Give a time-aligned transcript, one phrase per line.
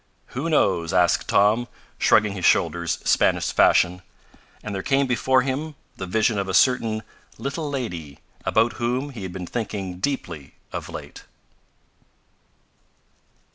[0.33, 1.67] "Who knows?" asked Tom,
[1.99, 4.01] shrugging his shoulders, Spanish fashion.
[4.63, 7.03] And there came before him the vision of a certain
[7.37, 11.25] "little lady," about whom he had been thinking deeply of late.